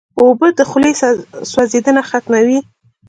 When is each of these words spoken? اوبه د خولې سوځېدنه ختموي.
اوبه 0.19 0.47
د 0.57 0.59
خولې 0.69 0.91
سوځېدنه 1.51 2.01
ختموي. 2.09 2.59